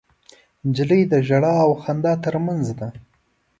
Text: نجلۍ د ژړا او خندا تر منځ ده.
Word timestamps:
نجلۍ 0.67 1.01
د 1.11 1.13
ژړا 1.27 1.53
او 1.65 1.71
خندا 1.81 2.13
تر 2.23 2.35
منځ 2.45 2.65
ده. 2.79 2.87